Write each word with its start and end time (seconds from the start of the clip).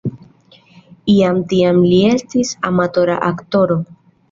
Jam 1.17 1.43
tiam 1.51 1.83
li 1.91 2.01
estis 2.15 2.55
amatora 2.73 3.21
aktoro. 3.31 3.81